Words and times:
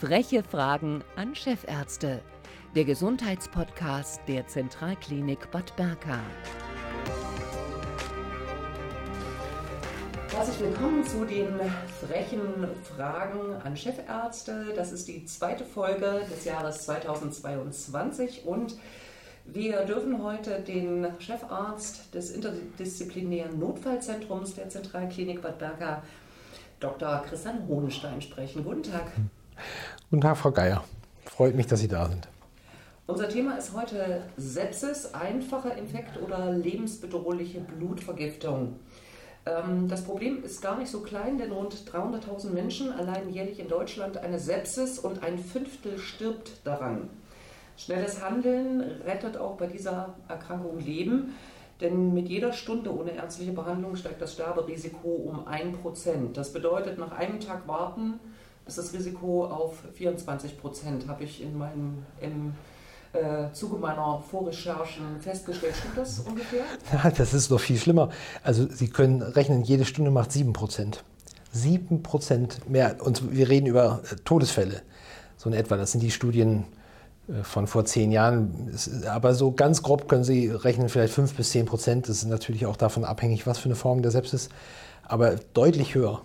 Freche 0.00 0.42
Fragen 0.42 1.04
an 1.16 1.34
Chefärzte. 1.34 2.22
Der 2.74 2.86
Gesundheitspodcast 2.86 4.22
der 4.28 4.46
Zentralklinik 4.46 5.50
Bad 5.50 5.76
Berka. 5.76 6.18
Herzlich 10.32 10.60
willkommen 10.60 11.04
zu 11.04 11.26
den 11.26 11.48
frechen 12.00 12.40
Fragen 12.82 13.56
an 13.62 13.76
Chefärzte. 13.76 14.72
Das 14.74 14.90
ist 14.90 15.06
die 15.06 15.26
zweite 15.26 15.66
Folge 15.66 16.22
des 16.34 16.46
Jahres 16.46 16.78
2022 16.86 18.46
und 18.46 18.76
wir 19.44 19.84
dürfen 19.84 20.22
heute 20.22 20.60
den 20.60 21.08
Chefarzt 21.18 22.14
des 22.14 22.30
interdisziplinären 22.30 23.58
Notfallzentrums 23.58 24.54
der 24.54 24.70
Zentralklinik 24.70 25.42
Bad 25.42 25.58
Berka, 25.58 26.02
Dr. 26.78 27.22
Christian 27.28 27.68
Hohenstein, 27.68 28.22
sprechen. 28.22 28.64
Guten 28.64 28.84
Tag. 28.84 29.12
Guten 30.10 30.22
Tag, 30.22 30.36
Frau 30.36 30.50
Geier. 30.50 30.84
Freut 31.24 31.54
mich, 31.54 31.66
dass 31.66 31.80
Sie 31.80 31.88
da 31.88 32.08
sind. 32.08 32.28
Unser 33.06 33.28
Thema 33.28 33.56
ist 33.56 33.74
heute 33.74 34.22
Sepsis, 34.36 35.14
einfacher 35.14 35.76
Infekt 35.76 36.20
oder 36.22 36.52
lebensbedrohliche 36.52 37.60
Blutvergiftung. 37.60 38.78
Ähm, 39.46 39.88
das 39.88 40.04
Problem 40.04 40.44
ist 40.44 40.62
gar 40.62 40.78
nicht 40.78 40.90
so 40.90 41.00
klein, 41.00 41.38
denn 41.38 41.50
rund 41.50 41.74
300.000 41.74 42.50
Menschen 42.50 42.92
allein 42.92 43.30
jährlich 43.30 43.58
in 43.58 43.68
Deutschland 43.68 44.18
eine 44.18 44.38
Sepsis 44.38 44.98
und 44.98 45.22
ein 45.22 45.38
Fünftel 45.38 45.98
stirbt 45.98 46.64
daran. 46.64 47.10
Schnelles 47.76 48.22
Handeln 48.22 48.80
rettet 49.04 49.38
auch 49.38 49.56
bei 49.56 49.66
dieser 49.66 50.14
Erkrankung 50.28 50.78
Leben, 50.78 51.34
denn 51.80 52.12
mit 52.12 52.28
jeder 52.28 52.52
Stunde 52.52 52.94
ohne 52.94 53.12
ärztliche 53.12 53.52
Behandlung 53.52 53.96
steigt 53.96 54.20
das 54.20 54.34
Sterberisiko 54.34 55.08
um 55.08 55.48
1%. 55.48 56.34
Das 56.34 56.52
bedeutet, 56.52 56.98
nach 56.98 57.12
einem 57.12 57.40
Tag 57.40 57.66
warten 57.66 58.20
ist 58.70 58.78
das 58.78 58.92
Risiko 58.92 59.46
auf 59.46 59.74
24 59.94 60.60
Prozent, 60.60 61.08
habe 61.08 61.24
ich 61.24 61.42
in 61.42 61.58
meinem, 61.58 62.04
im 62.20 62.54
äh, 63.12 63.52
Zuge 63.52 63.76
meiner 63.76 64.22
Vorrecherchen 64.30 65.20
festgestellt. 65.20 65.74
Stimmt 65.76 65.98
das 65.98 66.20
ungefähr? 66.20 66.64
Ja, 66.92 67.10
das 67.10 67.34
ist 67.34 67.50
noch 67.50 67.60
viel 67.60 67.78
schlimmer. 67.78 68.10
Also 68.44 68.68
Sie 68.70 68.88
können 68.88 69.22
rechnen, 69.22 69.62
jede 69.62 69.84
Stunde 69.84 70.10
macht 70.10 70.30
7 70.30 70.52
Prozent. 70.52 71.02
7 71.52 72.04
Prozent 72.04 72.70
mehr. 72.70 72.96
Und 73.00 73.32
wir 73.32 73.48
reden 73.48 73.66
über 73.66 74.02
äh, 74.04 74.16
Todesfälle, 74.24 74.82
so 75.36 75.50
in 75.50 75.56
etwa. 75.56 75.76
Das 75.76 75.90
sind 75.90 76.00
die 76.00 76.12
Studien 76.12 76.64
äh, 77.28 77.42
von 77.42 77.66
vor 77.66 77.84
zehn 77.84 78.12
Jahren. 78.12 78.72
Aber 79.08 79.34
so 79.34 79.50
ganz 79.50 79.82
grob 79.82 80.08
können 80.08 80.22
Sie 80.22 80.48
rechnen, 80.48 80.88
vielleicht 80.88 81.12
5 81.12 81.34
bis 81.34 81.50
10 81.50 81.66
Prozent. 81.66 82.08
Das 82.08 82.18
ist 82.18 82.28
natürlich 82.28 82.66
auch 82.66 82.76
davon 82.76 83.04
abhängig, 83.04 83.48
was 83.48 83.58
für 83.58 83.66
eine 83.66 83.76
Form 83.76 84.02
der 84.02 84.12
Sepsis. 84.12 84.48
Aber 85.02 85.34
deutlich 85.54 85.96
höher. 85.96 86.22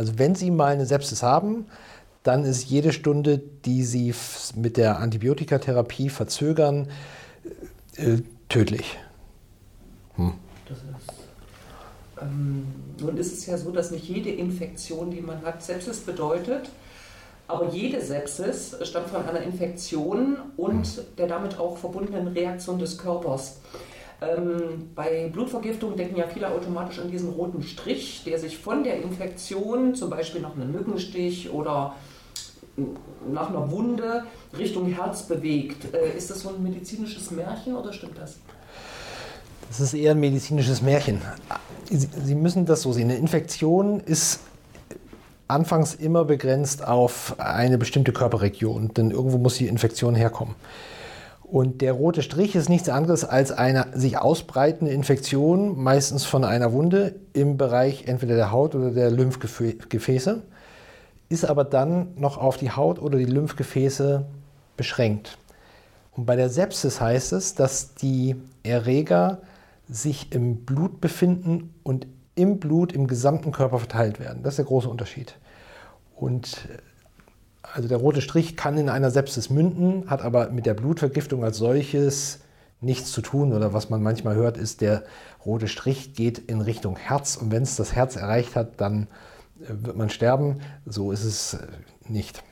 Also 0.00 0.18
wenn 0.18 0.34
Sie 0.34 0.50
mal 0.50 0.72
eine 0.72 0.86
Sepsis 0.86 1.22
haben, 1.22 1.66
dann 2.22 2.44
ist 2.44 2.64
jede 2.64 2.90
Stunde, 2.90 3.36
die 3.66 3.84
Sie 3.84 4.14
mit 4.54 4.78
der 4.78 4.98
Antibiotikatherapie 4.98 6.08
verzögern, 6.08 6.88
äh, 7.96 8.16
tödlich. 8.48 8.98
Hm. 10.14 10.32
Das 10.66 10.78
ist, 10.78 11.18
ähm, 12.18 12.66
nun 12.98 13.18
ist 13.18 13.30
es 13.34 13.44
ja 13.44 13.58
so, 13.58 13.72
dass 13.72 13.90
nicht 13.90 14.08
jede 14.08 14.30
Infektion, 14.30 15.10
die 15.10 15.20
man 15.20 15.42
hat, 15.42 15.62
Sepsis 15.62 15.98
bedeutet. 15.98 16.70
Aber 17.46 17.68
jede 17.68 18.00
Sepsis 18.00 18.76
stammt 18.84 19.10
von 19.10 19.28
einer 19.28 19.42
Infektion 19.42 20.38
und 20.56 21.04
der 21.18 21.26
damit 21.26 21.58
auch 21.58 21.76
verbundenen 21.76 22.28
Reaktion 22.28 22.78
des 22.78 22.96
Körpers. 22.96 23.58
Ähm, 24.22 24.90
bei 24.94 25.30
Blutvergiftung 25.32 25.96
denken 25.96 26.16
ja 26.16 26.26
viele 26.26 26.50
automatisch 26.50 26.98
an 26.98 27.10
diesen 27.10 27.30
roten 27.30 27.62
Strich, 27.62 28.22
der 28.24 28.38
sich 28.38 28.58
von 28.58 28.84
der 28.84 29.02
Infektion, 29.02 29.94
zum 29.94 30.10
Beispiel 30.10 30.40
nach 30.42 30.54
einem 30.54 30.72
Mückenstich 30.72 31.50
oder 31.50 31.94
nach 33.30 33.48
einer 33.48 33.70
Wunde 33.70 34.24
Richtung 34.56 34.86
Herz 34.92 35.22
bewegt. 35.22 35.94
Äh, 35.94 36.16
ist 36.16 36.30
das 36.30 36.40
so 36.40 36.50
ein 36.50 36.62
medizinisches 36.62 37.30
Märchen 37.30 37.74
oder 37.74 37.92
stimmt 37.92 38.18
das? 38.18 38.36
Das 39.68 39.80
ist 39.80 39.94
eher 39.94 40.12
ein 40.12 40.20
medizinisches 40.20 40.82
Märchen. 40.82 41.22
Sie 41.90 42.34
müssen 42.34 42.66
das 42.66 42.82
so 42.82 42.92
sehen. 42.92 43.10
Eine 43.10 43.18
Infektion 43.18 44.00
ist 44.00 44.40
anfangs 45.46 45.94
immer 45.94 46.24
begrenzt 46.24 46.86
auf 46.86 47.36
eine 47.38 47.78
bestimmte 47.78 48.12
Körperregion, 48.12 48.94
denn 48.94 49.10
irgendwo 49.10 49.38
muss 49.38 49.56
die 49.56 49.68
Infektion 49.68 50.14
herkommen. 50.14 50.54
Und 51.50 51.80
der 51.80 51.94
rote 51.94 52.22
Strich 52.22 52.54
ist 52.54 52.68
nichts 52.68 52.88
anderes 52.88 53.24
als 53.24 53.50
eine 53.50 53.88
sich 53.92 54.16
ausbreitende 54.18 54.92
Infektion, 54.92 55.76
meistens 55.76 56.24
von 56.24 56.44
einer 56.44 56.72
Wunde 56.72 57.16
im 57.32 57.56
Bereich 57.56 58.04
entweder 58.06 58.36
der 58.36 58.52
Haut 58.52 58.76
oder 58.76 58.92
der 58.92 59.10
Lymphgefäße, 59.10 60.42
ist 61.28 61.44
aber 61.44 61.64
dann 61.64 62.14
noch 62.14 62.38
auf 62.38 62.56
die 62.56 62.70
Haut 62.70 63.00
oder 63.00 63.18
die 63.18 63.24
Lymphgefäße 63.24 64.26
beschränkt. 64.76 65.38
Und 66.12 66.24
bei 66.24 66.36
der 66.36 66.50
Sepsis 66.50 67.00
heißt 67.00 67.32
es, 67.32 67.56
dass 67.56 67.96
die 67.96 68.36
Erreger 68.62 69.38
sich 69.88 70.32
im 70.32 70.64
Blut 70.64 71.00
befinden 71.00 71.74
und 71.82 72.06
im 72.36 72.60
Blut 72.60 72.92
im 72.92 73.08
gesamten 73.08 73.50
Körper 73.50 73.80
verteilt 73.80 74.20
werden. 74.20 74.44
Das 74.44 74.52
ist 74.52 74.58
der 74.58 74.66
große 74.66 74.88
Unterschied. 74.88 75.34
Und 76.14 76.68
also 77.62 77.88
der 77.88 77.98
rote 77.98 78.22
Strich 78.22 78.56
kann 78.56 78.78
in 78.78 78.88
einer 78.88 79.10
Sepsis 79.10 79.50
münden, 79.50 80.08
hat 80.08 80.22
aber 80.22 80.50
mit 80.50 80.66
der 80.66 80.74
Blutvergiftung 80.74 81.44
als 81.44 81.58
solches 81.58 82.40
nichts 82.80 83.12
zu 83.12 83.20
tun. 83.20 83.52
Oder 83.52 83.72
was 83.72 83.90
man 83.90 84.02
manchmal 84.02 84.34
hört, 84.34 84.56
ist, 84.56 84.80
der 84.80 85.04
rote 85.44 85.68
Strich 85.68 86.14
geht 86.14 86.38
in 86.38 86.60
Richtung 86.60 86.96
Herz 86.96 87.36
und 87.36 87.50
wenn 87.50 87.62
es 87.62 87.76
das 87.76 87.94
Herz 87.94 88.16
erreicht 88.16 88.56
hat, 88.56 88.80
dann 88.80 89.06
äh, 89.60 89.68
wird 89.68 89.96
man 89.96 90.10
sterben. 90.10 90.60
So 90.86 91.12
ist 91.12 91.24
es 91.24 91.54
äh, 91.54 91.66
nicht. 92.08 92.42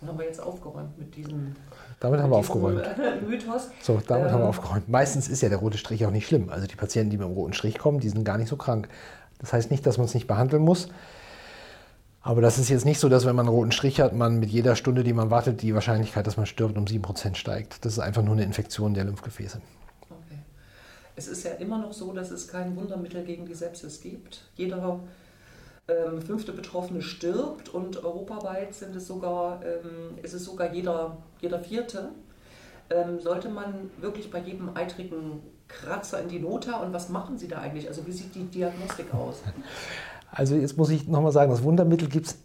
Dann 0.00 0.10
haben 0.10 0.18
wir 0.18 0.26
jetzt 0.26 0.40
aufgeräumt 0.40 0.98
mit 0.98 1.14
diesem. 1.16 1.56
Damit 2.00 2.20
haben 2.20 2.30
wir 2.30 2.36
aufgeräumt. 2.36 2.84
Mythos. 3.28 3.68
So, 3.82 4.00
damit 4.06 4.26
ähm. 4.26 4.32
haben 4.32 4.40
wir 4.40 4.44
ähm. 4.44 4.50
aufgeräumt. 4.50 4.88
Meistens 4.88 5.28
ist 5.28 5.42
ja 5.42 5.48
der 5.48 5.58
rote 5.58 5.78
Strich 5.78 6.04
auch 6.06 6.10
nicht 6.10 6.26
schlimm. 6.26 6.50
Also 6.50 6.66
die 6.66 6.76
Patienten, 6.76 7.10
die 7.10 7.16
mit 7.16 7.26
dem 7.26 7.32
roten 7.32 7.54
Strich 7.54 7.78
kommen, 7.78 8.00
die 8.00 8.08
sind 8.08 8.24
gar 8.24 8.38
nicht 8.38 8.48
so 8.48 8.56
krank. 8.56 8.88
Das 9.38 9.52
heißt 9.52 9.70
nicht, 9.70 9.86
dass 9.86 9.98
man 9.98 10.06
es 10.06 10.14
nicht 10.14 10.26
behandeln 10.26 10.62
muss. 10.62 10.88
Aber 12.26 12.40
das 12.40 12.58
ist 12.58 12.70
jetzt 12.70 12.84
nicht 12.84 12.98
so, 12.98 13.08
dass 13.08 13.24
wenn 13.24 13.36
man 13.36 13.46
einen 13.46 13.54
roten 13.54 13.70
Strich 13.70 14.00
hat, 14.00 14.12
man 14.12 14.40
mit 14.40 14.50
jeder 14.50 14.74
Stunde, 14.74 15.04
die 15.04 15.12
man 15.12 15.30
wartet, 15.30 15.62
die 15.62 15.72
Wahrscheinlichkeit, 15.74 16.26
dass 16.26 16.36
man 16.36 16.44
stirbt, 16.44 16.76
um 16.76 16.84
7% 16.84 17.36
steigt. 17.36 17.84
Das 17.84 17.92
ist 17.92 17.98
einfach 18.00 18.22
nur 18.22 18.34
eine 18.34 18.42
Infektion 18.42 18.94
der 18.94 19.04
Lymphgefäße. 19.04 19.60
Okay. 20.10 20.40
Es 21.14 21.28
ist 21.28 21.44
ja 21.44 21.52
immer 21.52 21.78
noch 21.78 21.92
so, 21.92 22.12
dass 22.12 22.32
es 22.32 22.48
kein 22.48 22.74
Wundermittel 22.74 23.22
gegen 23.22 23.46
die 23.46 23.54
Sepsis 23.54 24.00
gibt. 24.00 24.42
Jeder 24.56 24.98
ähm, 25.86 26.20
fünfte 26.20 26.50
Betroffene 26.50 27.00
stirbt 27.00 27.68
und 27.68 28.02
europaweit 28.02 28.74
sind 28.74 28.96
es 28.96 29.06
sogar, 29.06 29.60
ähm, 29.64 30.18
ist 30.20 30.34
es 30.34 30.44
sogar 30.44 30.72
jeder, 30.72 31.18
jeder 31.40 31.60
vierte. 31.60 32.08
Ähm, 32.90 33.20
sollte 33.20 33.50
man 33.50 33.92
wirklich 34.00 34.32
bei 34.32 34.40
jedem 34.40 34.76
eitrigen 34.76 35.42
Kratzer 35.68 36.20
in 36.22 36.28
die 36.28 36.40
Nota 36.40 36.80
und 36.80 36.92
was 36.92 37.08
machen 37.08 37.38
Sie 37.38 37.46
da 37.46 37.58
eigentlich? 37.58 37.86
Also 37.86 38.04
wie 38.04 38.12
sieht 38.12 38.34
die 38.34 38.46
Diagnostik 38.46 39.14
aus? 39.14 39.42
Also 40.30 40.56
jetzt 40.56 40.76
muss 40.76 40.90
ich 40.90 41.08
nochmal 41.08 41.32
sagen, 41.32 41.50
das 41.50 41.62
Wundermittel 41.62 42.08
gibt 42.08 42.26
es 42.26 42.36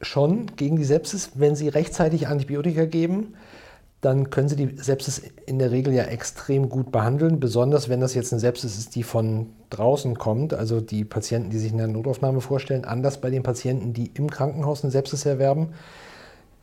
schon 0.00 0.46
gegen 0.56 0.76
die 0.76 0.84
Sepsis. 0.84 1.30
Wenn 1.34 1.56
Sie 1.56 1.68
rechtzeitig 1.68 2.28
Antibiotika 2.28 2.84
geben, 2.84 3.34
dann 4.00 4.30
können 4.30 4.48
Sie 4.48 4.56
die 4.56 4.76
Sepsis 4.76 5.20
in 5.46 5.58
der 5.58 5.70
Regel 5.70 5.92
ja 5.92 6.04
extrem 6.04 6.68
gut 6.68 6.90
behandeln, 6.90 7.38
besonders 7.38 7.88
wenn 7.88 8.00
das 8.00 8.14
jetzt 8.14 8.32
eine 8.32 8.40
Sepsis 8.40 8.78
ist, 8.78 8.94
die 8.94 9.02
von 9.02 9.50
draußen 9.68 10.16
kommt, 10.16 10.54
also 10.54 10.80
die 10.80 11.04
Patienten, 11.04 11.50
die 11.50 11.58
sich 11.58 11.72
in 11.72 11.78
der 11.78 11.86
Notaufnahme 11.86 12.40
vorstellen, 12.40 12.84
anders 12.84 13.20
bei 13.20 13.28
den 13.28 13.42
Patienten, 13.42 13.92
die 13.92 14.10
im 14.14 14.30
Krankenhaus 14.30 14.82
eine 14.82 14.90
Sepsis 14.90 15.26
erwerben, 15.26 15.74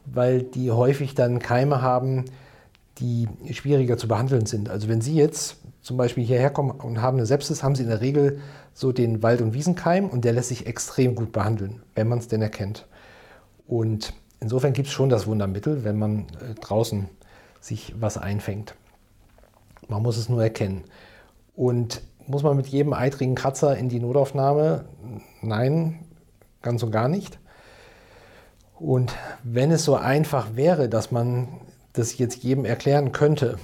weil 0.05 0.41
die 0.41 0.71
häufig 0.71 1.13
dann 1.13 1.39
Keime 1.39 1.81
haben, 1.81 2.25
die 2.97 3.27
schwieriger 3.51 3.97
zu 3.97 4.07
behandeln 4.07 4.47
sind. 4.47 4.69
Also 4.69 4.87
wenn 4.87 5.01
Sie 5.01 5.13
jetzt 5.13 5.57
zum 5.87 5.95
Beispiel 5.95 6.25
hierher 6.25 6.49
kommen 6.49 6.71
und 6.71 7.01
haben 7.01 7.15
eine 7.15 7.25
Sepsis, 7.25 7.63
haben 7.63 7.73
Sie 7.73 7.83
in 7.83 7.89
der 7.89 8.01
Regel 8.01 8.41
so 8.73 8.91
den 8.91 9.23
Wald- 9.23 9.39
und 9.39 9.53
Wiesenkeim 9.53 10.09
und 10.09 10.25
der 10.25 10.33
lässt 10.33 10.49
sich 10.49 10.67
extrem 10.67 11.15
gut 11.15 11.31
behandeln, 11.31 11.81
wenn 11.95 12.09
man 12.09 12.19
es 12.19 12.27
denn 12.27 12.41
erkennt. 12.41 12.85
Und 13.67 14.13
insofern 14.41 14.73
gibt 14.73 14.89
es 14.89 14.93
schon 14.93 15.07
das 15.07 15.27
Wundermittel, 15.27 15.85
wenn 15.85 15.97
man 15.97 16.27
äh, 16.41 16.55
draußen 16.59 17.07
sich 17.61 17.95
was 17.97 18.17
einfängt. 18.17 18.75
Man 19.87 20.03
muss 20.03 20.17
es 20.17 20.27
nur 20.27 20.43
erkennen. 20.43 20.83
Und 21.55 22.01
muss 22.27 22.43
man 22.43 22.57
mit 22.57 22.67
jedem 22.67 22.91
eitrigen 22.91 23.35
Kratzer 23.35 23.77
in 23.77 23.87
die 23.87 24.01
Notaufnahme? 24.01 24.83
Nein, 25.41 25.99
ganz 26.61 26.83
und 26.83 26.91
gar 26.91 27.07
nicht. 27.07 27.39
Und 28.77 29.15
wenn 29.41 29.71
es 29.71 29.85
so 29.85 29.95
einfach 29.95 30.57
wäre, 30.57 30.89
dass 30.89 31.11
man 31.11 31.47
das 31.93 32.17
jetzt 32.17 32.43
jedem 32.43 32.65
erklären 32.65 33.13
könnte, 33.13 33.57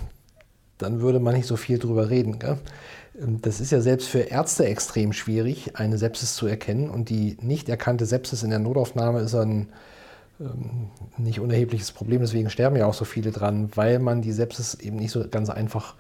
dann 0.78 1.02
würde 1.02 1.20
man 1.20 1.36
nicht 1.36 1.48
so 1.48 1.56
viel 1.56 1.80
drüber 1.80 2.10
reden. 2.10 2.40
Gell? 2.40 2.58
Ähm, 3.20 3.42
das 3.42 3.60
ist 3.60 3.72
ja 3.72 3.82
selbst 3.82 4.08
für 4.10 4.20
Ärzte 4.20 4.66
extrem 4.66 5.14
schwierig, 5.14 5.76
eine 5.76 5.98
Sepsis 5.98 6.36
zu 6.36 6.48
erkennen. 6.48 6.90
Und 6.90 7.10
die 7.10 7.38
nicht 7.42 7.70
erkannte 7.70 8.06
Sepsis 8.06 8.44
in 8.44 8.50
der 8.50 8.60
Notaufnahme 8.60 9.20
ist 9.20 9.36
ein 9.36 9.70
ähm, 10.40 10.90
nicht 11.18 11.40
unerhebliches 11.40 11.92
Problem. 11.92 12.22
Deswegen 12.22 12.50
sterben 12.50 12.76
ja 12.76 12.86
auch 12.86 12.94
so 12.94 13.06
viele 13.06 13.32
dran, 13.32 13.70
weil 13.76 14.00
man 14.00 14.22
die 14.22 14.32
Sepsis 14.32 14.76
eben 14.76 14.98
nicht 14.98 15.12
so 15.12 15.28
ganz 15.28 15.50
einfach 15.50 15.96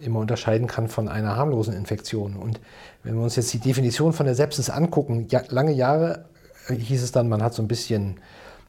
immer 0.00 0.20
unterscheiden 0.20 0.66
kann 0.66 0.88
von 0.88 1.08
einer 1.08 1.36
harmlosen 1.36 1.74
Infektion. 1.74 2.36
Und 2.36 2.60
wenn 3.02 3.14
wir 3.14 3.22
uns 3.22 3.36
jetzt 3.36 3.52
die 3.52 3.58
Definition 3.58 4.12
von 4.12 4.26
der 4.26 4.34
Sepsis 4.34 4.68
angucken, 4.68 5.26
ja, 5.30 5.42
lange 5.48 5.72
Jahre 5.72 6.26
hieß 6.68 7.02
es 7.02 7.12
dann, 7.12 7.28
man 7.28 7.42
hat 7.42 7.54
so 7.54 7.62
ein 7.62 7.68
bisschen 7.68 8.16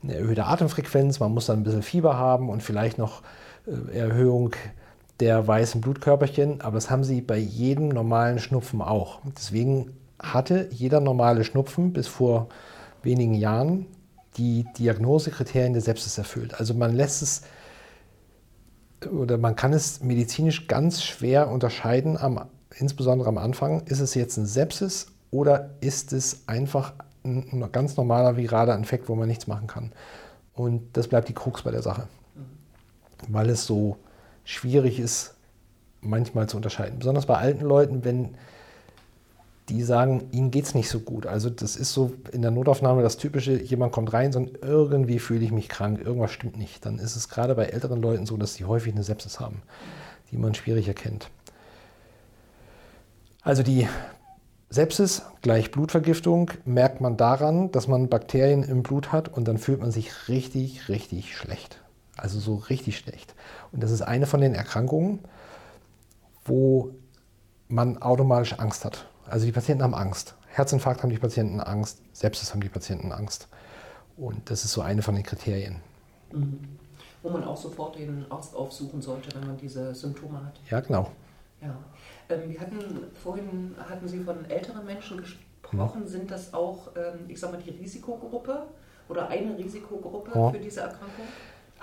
eine 0.03 0.15
erhöhte 0.15 0.45
Atemfrequenz, 0.45 1.19
man 1.19 1.33
muss 1.33 1.47
dann 1.47 1.59
ein 1.59 1.63
bisschen 1.63 1.81
Fieber 1.81 2.17
haben 2.17 2.49
und 2.49 2.61
vielleicht 2.61 2.97
noch 2.97 3.21
äh, 3.65 3.97
Erhöhung 3.97 4.51
der 5.19 5.47
weißen 5.47 5.81
Blutkörperchen, 5.81 6.61
aber 6.61 6.75
das 6.75 6.89
haben 6.89 7.03
sie 7.03 7.21
bei 7.21 7.37
jedem 7.37 7.89
normalen 7.89 8.39
Schnupfen 8.39 8.81
auch. 8.81 9.19
Deswegen 9.37 9.95
hatte 10.19 10.67
jeder 10.71 10.99
normale 10.99 11.43
Schnupfen 11.43 11.93
bis 11.93 12.07
vor 12.07 12.49
wenigen 13.03 13.33
Jahren 13.33 13.87
die 14.37 14.65
Diagnosekriterien 14.77 15.73
der 15.73 15.81
Sepsis 15.81 16.17
erfüllt. 16.17 16.59
Also 16.59 16.73
man 16.73 16.93
lässt 16.93 17.21
es 17.21 17.43
oder 19.11 19.37
man 19.37 19.55
kann 19.55 19.73
es 19.73 20.01
medizinisch 20.01 20.67
ganz 20.67 21.03
schwer 21.03 21.49
unterscheiden, 21.49 22.17
am, 22.17 22.47
insbesondere 22.77 23.29
am 23.29 23.37
Anfang, 23.37 23.81
ist 23.85 23.99
es 23.99 24.15
jetzt 24.15 24.37
ein 24.37 24.45
Sepsis 24.45 25.07
oder 25.31 25.71
ist 25.81 26.11
es 26.11 26.47
einfach 26.47 26.93
ein 27.23 27.69
ganz 27.71 27.97
normaler 27.97 28.37
viraler 28.37 28.75
Infekt, 28.75 29.09
wo 29.09 29.15
man 29.15 29.27
nichts 29.27 29.47
machen 29.47 29.67
kann. 29.67 29.91
Und 30.53 30.95
das 30.95 31.07
bleibt 31.07 31.27
die 31.27 31.33
Krux 31.33 31.63
bei 31.63 31.71
der 31.71 31.81
Sache, 31.81 32.07
weil 33.27 33.49
es 33.49 33.65
so 33.65 33.97
schwierig 34.45 34.99
ist, 34.99 35.35
manchmal 36.01 36.47
zu 36.47 36.55
unterscheiden. 36.55 36.99
Besonders 36.99 37.25
bei 37.25 37.35
alten 37.35 37.65
Leuten, 37.65 38.05
wenn 38.05 38.35
die 39.69 39.81
sagen, 39.81 40.27
ihnen 40.31 40.51
geht 40.51 40.65
es 40.65 40.75
nicht 40.75 40.89
so 40.89 40.99
gut. 40.99 41.25
Also 41.25 41.49
das 41.49 41.75
ist 41.75 41.91
so 41.91 42.13
in 42.31 42.43
der 42.43 42.51
Notaufnahme 42.51 43.01
das 43.01 43.17
Typische, 43.17 43.59
jemand 43.59 43.91
kommt 43.91 44.13
rein 44.13 44.33
und 44.35 44.59
irgendwie 44.61 45.19
fühle 45.19 45.43
ich 45.43 45.51
mich 45.51 45.69
krank, 45.69 45.99
irgendwas 45.99 46.31
stimmt 46.31 46.57
nicht. 46.57 46.85
Dann 46.85 46.99
ist 46.99 47.15
es 47.15 47.29
gerade 47.29 47.55
bei 47.55 47.65
älteren 47.65 48.01
Leuten 48.01 48.27
so, 48.27 48.37
dass 48.37 48.53
sie 48.53 48.65
häufig 48.65 48.93
eine 48.93 49.03
Sepsis 49.03 49.39
haben, 49.39 49.63
die 50.31 50.37
man 50.37 50.53
schwierig 50.53 50.87
erkennt. 50.87 51.29
Also 53.41 53.63
die 53.63 53.87
Sepsis 54.69 55.23
gleich 55.41 55.71
Blutvergiftung 55.71 56.51
merkt 56.65 57.01
man 57.01 57.17
daran, 57.17 57.71
dass 57.71 57.87
man 57.87 58.09
Bakterien 58.09 58.63
im 58.63 58.83
Blut 58.83 59.11
hat 59.11 59.29
und 59.29 59.47
dann 59.47 59.57
fühlt 59.57 59.81
man 59.81 59.91
sich 59.91 60.27
richtig, 60.27 60.89
richtig 60.89 61.35
schlecht. 61.35 61.79
Also 62.17 62.39
so 62.39 62.55
richtig 62.55 62.97
schlecht. 62.97 63.35
Und 63.71 63.83
das 63.83 63.91
ist 63.91 64.01
eine 64.01 64.25
von 64.25 64.41
den 64.41 64.53
Erkrankungen, 64.53 65.19
wo 66.45 66.95
man 67.67 68.01
automatisch 68.01 68.53
Angst 68.59 68.85
hat. 68.85 69.07
Also 69.25 69.45
die 69.45 69.51
Patienten 69.51 69.83
haben 69.83 69.95
Angst. 69.95 70.35
Herzinfarkt 70.47 71.03
haben 71.03 71.09
die 71.09 71.17
Patienten 71.17 71.59
Angst, 71.59 72.01
Sepsis 72.13 72.51
haben 72.51 72.61
die 72.61 72.69
Patienten 72.69 73.11
Angst. 73.11 73.49
Und 74.15 74.49
das 74.49 74.63
ist 74.63 74.71
so 74.71 74.81
eine 74.81 75.01
von 75.01 75.15
den 75.15 75.23
Kriterien. 75.23 75.81
Mhm. 76.31 76.77
Wo 77.21 77.29
man 77.29 77.43
auch 77.43 77.57
sofort 77.57 77.97
den 77.97 78.25
Arzt 78.29 78.55
aufsuchen 78.55 79.01
sollte, 79.01 79.35
wenn 79.35 79.47
man 79.47 79.57
diese 79.57 79.93
Symptome 79.93 80.45
hat. 80.45 80.59
Ja, 80.69 80.79
genau. 80.79 81.11
Ja. 81.61 81.75
Ähm, 82.29 82.49
wir 82.49 82.59
hatten 82.59 82.79
vorhin 83.21 83.75
hatten 83.77 84.07
Sie 84.07 84.19
von 84.19 84.49
älteren 84.49 84.85
Menschen 84.85 85.17
gesprochen. 85.17 86.01
Mhm. 86.01 86.07
Sind 86.07 86.31
das 86.31 86.53
auch, 86.53 86.89
ähm, 86.95 87.25
ich 87.27 87.39
sag 87.39 87.51
mal, 87.51 87.61
die 87.61 87.71
Risikogruppe 87.71 88.67
oder 89.09 89.27
eine 89.27 89.57
Risikogruppe 89.57 90.31
ja. 90.33 90.51
für 90.51 90.59
diese 90.59 90.81
Erkrankung? 90.81 91.25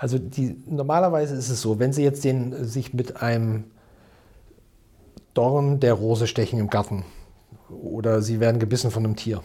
Also 0.03 0.19
die, 0.19 0.57
normalerweise 0.65 1.33
ist 1.33 1.47
es 1.47 1.61
so, 1.61 1.79
wenn 1.79 1.93
Sie 1.93 2.03
jetzt 2.03 2.25
den, 2.25 2.65
sich 2.65 2.93
mit 2.93 3.21
einem 3.21 3.63
Dorn 5.33 5.79
der 5.79 5.93
Rose 5.93 6.27
stechen 6.27 6.59
im 6.59 6.69
Garten 6.69 7.05
oder 7.69 8.21
Sie 8.21 8.41
werden 8.41 8.59
gebissen 8.59 8.91
von 8.91 9.05
einem 9.05 9.15
Tier 9.15 9.41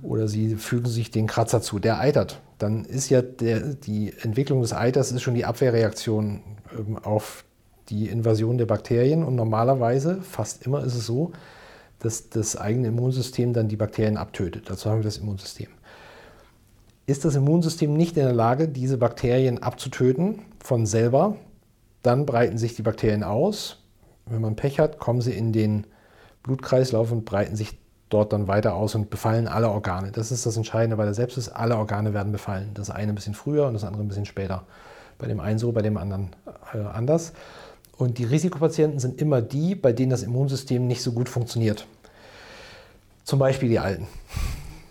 oder 0.00 0.28
Sie 0.28 0.54
fügen 0.54 0.86
sich 0.86 1.10
den 1.10 1.26
Kratzer 1.26 1.62
zu, 1.62 1.80
der 1.80 1.98
eitert, 1.98 2.40
dann 2.58 2.84
ist 2.84 3.08
ja 3.08 3.22
der, 3.22 3.74
die 3.74 4.14
Entwicklung 4.22 4.60
des 4.60 4.72
Eiters 4.72 5.10
ist 5.10 5.22
schon 5.22 5.34
die 5.34 5.44
Abwehrreaktion 5.44 6.42
ähm, 6.78 6.96
auf 6.98 7.44
die 7.88 8.06
Invasion 8.06 8.56
der 8.56 8.66
Bakterien 8.66 9.24
und 9.24 9.34
normalerweise, 9.34 10.22
fast 10.22 10.64
immer 10.64 10.84
ist 10.84 10.94
es 10.94 11.06
so, 11.06 11.32
dass 11.98 12.30
das 12.30 12.56
eigene 12.56 12.86
Immunsystem 12.86 13.52
dann 13.52 13.66
die 13.66 13.74
Bakterien 13.74 14.16
abtötet. 14.16 14.70
Dazu 14.70 14.90
haben 14.90 14.98
wir 14.98 15.04
das 15.04 15.18
Immunsystem. 15.18 15.66
Ist 17.08 17.24
das 17.24 17.36
Immunsystem 17.36 17.94
nicht 17.94 18.18
in 18.18 18.24
der 18.24 18.34
Lage, 18.34 18.68
diese 18.68 18.98
Bakterien 18.98 19.62
abzutöten 19.62 20.40
von 20.62 20.84
selber, 20.84 21.36
dann 22.02 22.26
breiten 22.26 22.58
sich 22.58 22.74
die 22.76 22.82
Bakterien 22.82 23.24
aus. 23.24 23.78
Wenn 24.26 24.42
man 24.42 24.56
Pech 24.56 24.78
hat, 24.78 24.98
kommen 24.98 25.22
sie 25.22 25.32
in 25.32 25.54
den 25.54 25.86
Blutkreislauf 26.42 27.10
und 27.10 27.24
breiten 27.24 27.56
sich 27.56 27.78
dort 28.10 28.34
dann 28.34 28.46
weiter 28.46 28.74
aus 28.74 28.94
und 28.94 29.08
befallen 29.08 29.48
alle 29.48 29.70
Organe. 29.70 30.12
Das 30.12 30.30
ist 30.30 30.44
das 30.44 30.58
Entscheidende 30.58 30.98
bei 30.98 31.06
der 31.06 31.14
Sepsis. 31.14 31.48
Alle 31.48 31.78
Organe 31.78 32.12
werden 32.12 32.30
befallen. 32.30 32.72
Das 32.74 32.90
eine 32.90 33.12
ein 33.12 33.14
bisschen 33.14 33.32
früher 33.32 33.66
und 33.68 33.72
das 33.72 33.84
andere 33.84 34.02
ein 34.02 34.08
bisschen 34.08 34.26
später. 34.26 34.64
Bei 35.16 35.26
dem 35.26 35.40
einen 35.40 35.58
so, 35.58 35.72
bei 35.72 35.80
dem 35.80 35.96
anderen 35.96 36.36
äh, 36.74 36.78
anders. 36.78 37.32
Und 37.96 38.18
die 38.18 38.24
Risikopatienten 38.24 39.00
sind 39.00 39.18
immer 39.18 39.40
die, 39.40 39.74
bei 39.74 39.94
denen 39.94 40.10
das 40.10 40.22
Immunsystem 40.22 40.86
nicht 40.86 41.02
so 41.02 41.12
gut 41.12 41.30
funktioniert. 41.30 41.86
Zum 43.24 43.38
Beispiel 43.38 43.70
die 43.70 43.78
Alten, 43.78 44.06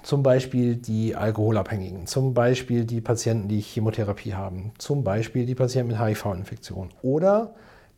zum 0.07 0.23
Beispiel 0.23 0.77
die 0.77 1.17
Alkoholabhängigen, 1.17 2.07
zum 2.07 2.33
Beispiel 2.33 2.85
die 2.85 3.01
Patienten, 3.01 3.49
die 3.49 3.59
Chemotherapie 3.59 4.35
haben, 4.35 4.71
zum 4.77 5.03
Beispiel 5.03 5.45
die 5.45 5.53
Patienten 5.53 5.91
mit 5.91 5.99
HIV-Infektion 5.99 6.91
oder 7.01 7.53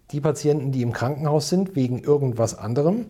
die 0.09 0.19
Patienten, 0.19 0.71
die 0.71 0.81
im 0.81 0.91
Krankenhaus 0.91 1.50
sind 1.50 1.75
wegen 1.75 2.00
irgendwas 2.00 2.57
anderem 2.57 3.06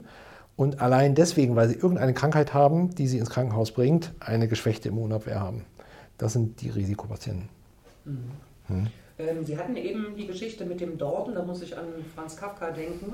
und 0.58 0.82
allein 0.82 1.16
deswegen, 1.16 1.56
weil 1.56 1.70
sie 1.70 1.76
irgendeine 1.76 2.14
Krankheit 2.14 2.54
haben, 2.54 2.94
die 2.94 3.08
sie 3.08 3.20
ins 3.20 3.30
Krankenhaus 3.30 3.72
bringt, 3.72 4.12
eine 4.20 4.50
geschwächte 4.50 4.90
Immunabwehr 4.90 5.40
haben. 5.40 5.64
Das 6.18 6.34
sind 6.34 6.62
die 6.62 6.70
Risikopatienten. 6.70 7.48
Mhm. 8.04 8.18
Hm. 8.68 8.88
Ähm, 9.18 9.46
Sie 9.46 9.58
hatten 9.58 9.78
eben 9.78 10.18
die 10.18 10.28
Geschichte 10.28 10.66
mit 10.66 10.82
dem 10.82 10.98
Dorn, 10.98 11.36
da 11.36 11.46
muss 11.46 11.62
ich 11.62 11.78
an 11.78 11.86
Franz 12.14 12.36
Kafka 12.36 12.72
denken. 12.72 13.14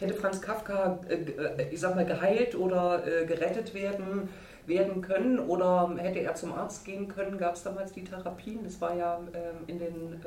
Hätte 0.00 0.14
Franz 0.14 0.40
Kafka, 0.40 0.98
äh, 1.08 1.14
äh, 1.14 1.68
ich 1.70 1.78
sag 1.78 1.94
mal, 1.94 2.06
geheilt 2.06 2.54
oder 2.54 3.06
äh, 3.06 3.26
gerettet 3.26 3.74
werden, 3.74 4.30
werden 4.66 5.02
können 5.02 5.38
oder 5.38 5.94
hätte 5.98 6.20
er 6.20 6.34
zum 6.34 6.54
Arzt 6.54 6.86
gehen 6.86 7.08
können? 7.08 7.36
Gab 7.36 7.54
es 7.54 7.62
damals 7.62 7.92
die 7.92 8.04
Therapien? 8.04 8.64
Das 8.64 8.80
war 8.80 8.96
ja 8.96 9.20
ähm, 9.34 9.64
in 9.66 9.78
den 9.78 10.20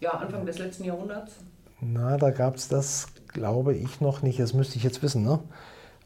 ja, 0.00 0.10
Anfang 0.10 0.44
des 0.44 0.58
letzten 0.58 0.84
Jahrhunderts. 0.84 1.34
Na, 1.80 2.16
da 2.16 2.30
gab 2.30 2.56
es 2.56 2.68
das, 2.68 3.08
glaube 3.28 3.74
ich, 3.74 4.00
noch 4.00 4.22
nicht. 4.22 4.40
Das 4.40 4.54
müsste 4.54 4.76
ich 4.76 4.82
jetzt 4.82 5.02
wissen, 5.02 5.22
ne? 5.22 5.38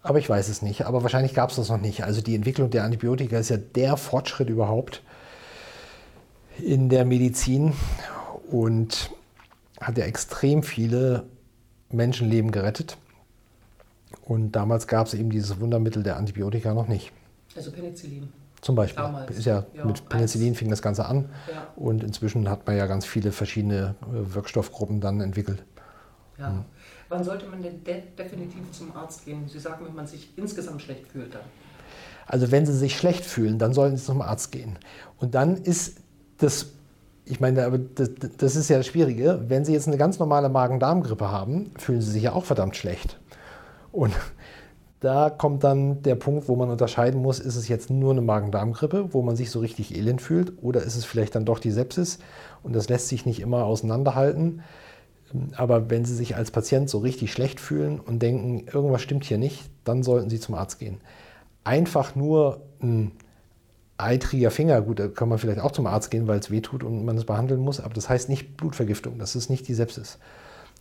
Aber 0.03 0.19
ich 0.19 0.29
weiß 0.29 0.49
es 0.49 0.61
nicht. 0.61 0.85
Aber 0.85 1.03
wahrscheinlich 1.03 1.33
gab 1.33 1.51
es 1.51 1.57
das 1.57 1.71
noch 1.71 1.81
nicht. 1.81 2.05
Also 2.05 2.21
die 2.21 2.35
Entwicklung 2.35 2.71
der 2.71 2.85
Antibiotika 2.85 3.39
ist 3.39 3.49
ja 3.49 3.57
der 3.57 3.97
Fortschritt 3.97 4.51
überhaupt 4.51 5.03
in 6.59 6.91
der 6.91 7.07
Medizin 7.07 7.73
und 8.51 9.11
hat 9.81 9.97
ja 9.97 10.05
extrem 10.05 10.63
viele 10.63 11.25
Menschenleben 11.95 12.51
gerettet. 12.51 12.97
Und 14.23 14.53
damals 14.53 14.87
gab 14.87 15.07
es 15.07 15.15
eben 15.15 15.31
dieses 15.31 15.61
Wundermittel 15.61 16.03
der 16.03 16.17
Antibiotika 16.17 16.73
noch 16.75 16.89
nicht. 16.89 17.13
Also 17.57 17.71
Penicillin. 17.71 18.29
Zum 18.61 18.77
Beispiel. 18.77 19.03
Damals. 19.03 19.37
Ist 19.37 19.45
ja, 19.45 19.67
ja 19.75 19.85
mit 19.85 20.09
Penicillin 20.09 20.49
eins. 20.49 20.59
fing 20.59 20.71
das 20.71 20.81
Ganze 20.81 21.05
an. 21.05 21.29
Ja. 21.53 21.69
Und 21.77 22.03
inzwischen 22.03 22.49
hat 22.49 22.67
man 22.67 22.77
ja 22.77 22.87
ganz 22.87 23.05
viele 23.05 23.31
verschiedene 23.33 23.95
äh, 24.03 24.35
Wirkstoffgruppen 24.35 25.01
dann 25.01 25.21
entwickelt. 25.21 25.63
Ja. 26.39 26.49
Hm. 26.49 26.65
Wann 27.11 27.23
sollte 27.23 27.47
man 27.47 27.63
denn 27.63 27.85
de 27.85 28.03
definitiv 28.19 28.73
zum 28.73 28.97
Arzt 28.97 29.25
gehen? 29.25 29.47
Sie 29.49 29.59
sagen, 29.59 29.85
wenn 29.87 29.95
man 29.95 30.07
sich 30.07 30.31
insgesamt 30.37 30.81
schlecht 30.81 31.07
fühlt 31.07 31.35
dann. 31.35 31.43
Also 32.27 32.51
wenn 32.51 32.65
Sie 32.65 32.73
sich 32.73 32.97
schlecht 32.97 33.25
fühlen, 33.25 33.59
dann 33.59 33.75
sollten 33.75 33.99
Sie 33.99 34.05
zum 34.05 34.23
Arzt 34.23 34.51
gehen. 34.51 34.79
Und 35.19 35.35
dann 35.35 35.57
ist 35.57 35.99
das 36.39 36.73
ich 37.27 37.41
meine, 37.41 37.65
aber 37.65 37.79
das, 37.79 38.11
das, 38.37 38.57
ist 38.57 38.69
ja 38.69 38.77
das 38.77 38.87
Schwierige. 38.87 39.45
Wenn 39.49 39.65
Sie 39.65 39.73
jetzt 39.73 39.89
eine 39.89 39.97
ganz 39.97 40.19
normale 40.19 40.49
Magen-Darm-Grippe 40.49 41.31
haben, 41.31 41.71
fühlen 41.79 42.01
Sie 42.01 42.11
sich 42.11 42.25
ja 42.25 42.33
auch 42.33 42.45
verdammt 42.45 42.77
schlecht. 42.77 43.19
Und 43.93 44.13
da 45.01 45.31
kommt 45.31 45.65
dann 45.65 46.03
der 46.03 46.17
Punkt, 46.17 46.49
wo 46.49 46.57
man 46.57 46.71
unterscheiden 46.71 47.23
muss, 47.23 47.39
ist 47.39 47.57
es 47.57 47.69
jetzt 47.69 47.91
nur 47.91 48.13
eine 48.13 48.21
Magen-Darm-Grippe, 48.21 49.13
wo 49.13 49.23
man 49.23 49.37
sich 49.37 49.51
so 49.51 49.61
richtig 49.61 49.97
elend 49.97 50.21
fühlt, 50.21 50.63
oder 50.63 50.83
ist 50.83 50.97
es 50.97 51.05
vielleicht 51.05 51.35
dann 51.35 51.45
doch 51.45 51.59
die 51.59 51.71
Sepsis? 51.71 52.19
Und 52.63 52.75
das 52.75 52.89
lässt 52.89 53.09
sich 53.09 53.25
nicht 53.25 53.41
immer 53.41 53.65
auseinanderhalten. 53.65 54.63
Aber 55.57 55.91
wenn 55.91 56.05
Sie 56.05 56.15
sich 56.15 56.37
als 56.37 56.51
Patient 56.51 56.91
so 56.91 56.99
richtig 56.99 57.33
schlecht 57.33 57.59
fühlen 57.59 58.01
und 58.01 58.21
denken, 58.21 58.67
irgendwas 58.67 59.03
stimmt 59.03 59.25
hier 59.25 59.39
nicht, 59.39 59.71
dann 59.85 60.03
sollten 60.03 60.31
Sie 60.31 60.41
zum 60.41 60.55
Arzt 60.55 60.79
gehen. 60.79 61.01
Einfach 61.65 62.15
nur 62.15 62.61
ein 62.83 63.13
eitriger 63.99 64.51
Finger, 64.51 64.81
gut, 64.83 64.99
da 64.99 65.09
kann 65.09 65.29
man 65.29 65.39
vielleicht 65.39 65.61
auch 65.61 65.73
zum 65.73 65.87
Arzt 65.87 66.11
gehen, 66.11 66.27
weil 66.27 66.39
es 66.39 66.51
wehtut 66.51 66.83
und 66.83 67.05
man 67.05 67.17
es 67.17 67.25
behandeln 67.25 67.61
muss, 67.61 67.81
aber 67.81 67.95
das 67.95 68.09
heißt 68.09 68.29
nicht 68.29 68.57
Blutvergiftung, 68.57 69.19
das 69.19 69.37
ist 69.37 69.51
nicht 69.51 69.69
die 69.69 69.75
Sepsis. 69.75 70.19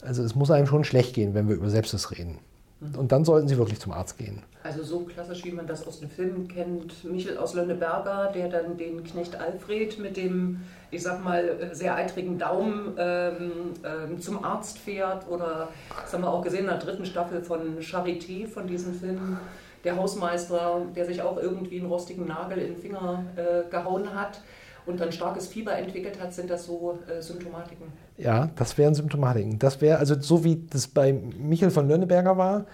Also 0.02 0.24
es 0.24 0.36
muss 0.36 0.52
einem 0.52 0.68
schon 0.68 0.84
schlecht 0.84 1.14
gehen, 1.14 1.34
wenn 1.34 1.48
wir 1.48 1.56
über 1.56 1.70
Sepsis 1.70 2.12
reden. 2.12 2.40
Mhm. 2.80 2.96
Und 2.96 3.12
dann 3.12 3.24
sollten 3.24 3.48
Sie 3.48 3.58
wirklich 3.58 3.80
zum 3.80 3.92
Arzt 3.92 4.18
gehen. 4.18 4.42
Also 4.64 4.84
so 4.84 5.02
klassisch, 5.02 5.44
wie 5.46 5.52
man 5.52 5.68
das 5.68 5.86
aus 5.88 6.00
den 6.00 6.10
Filmen 6.10 6.48
kennt, 6.48 7.04
Michel 7.04 7.38
aus 7.38 7.54
Lönneberger, 7.54 8.32
der 8.34 8.50
dann 8.50 8.78
den 8.78 9.04
Knecht 9.04 9.36
Alfred 9.40 10.00
mit 10.00 10.18
dem, 10.18 10.62
ich 10.92 11.04
sag 11.04 11.24
mal, 11.24 11.70
sehr 11.74 11.96
eitrigen 11.96 12.38
Daumen 12.38 12.94
ähm, 12.98 13.52
ähm, 13.84 14.20
zum 14.20 14.44
Arzt 14.44 14.80
fährt. 14.80 15.28
Oder 15.30 15.70
das 16.02 16.14
haben 16.14 16.22
wir 16.22 16.32
auch 16.32 16.44
gesehen 16.44 16.62
in 16.62 16.68
der 16.68 16.78
dritten 16.78 17.06
Staffel 17.06 17.42
von 17.44 17.80
Charité, 17.80 18.48
von 18.48 18.68
diesem 18.68 18.94
Film 18.94 19.38
der 19.84 19.98
Hausmeister, 19.98 20.82
der 20.96 21.06
sich 21.06 21.22
auch 21.22 21.38
irgendwie 21.38 21.80
einen 21.80 21.90
rostigen 21.90 22.28
Nagel 22.28 22.60
in 22.60 22.74
den 22.74 22.78
Finger 22.78 23.26
äh, 23.36 23.70
gehauen 23.70 24.14
hat 24.14 24.42
und 24.86 25.00
dann 25.00 25.12
starkes 25.12 25.48
Fieber 25.48 25.78
entwickelt 25.78 26.22
hat, 26.22 26.34
sind 26.34 26.50
das 26.50 26.66
so 26.66 27.00
äh, 27.08 27.22
Symptomatiken? 27.22 27.88
Ja, 28.18 28.50
das 28.56 28.78
wären 28.78 28.96
Symptomatiken. 28.96 29.60
Das 29.60 29.82
wäre, 29.82 29.98
also 29.98 30.20
so 30.20 30.44
wie 30.44 30.64
das 30.70 30.88
bei 30.88 31.14
Michael 31.14 31.72
von 31.72 31.88
Lönneberger 31.88 32.38
war, 32.38 32.66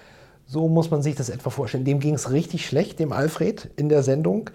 so 0.45 0.67
muss 0.67 0.89
man 0.89 1.01
sich 1.01 1.15
das 1.15 1.29
etwa 1.29 1.49
vorstellen. 1.51 1.85
Dem 1.85 1.99
ging 1.99 2.15
es 2.15 2.31
richtig 2.31 2.65
schlecht, 2.65 2.99
dem 2.99 3.11
Alfred 3.11 3.69
in 3.75 3.89
der 3.89 4.01
Sendung. 4.01 4.49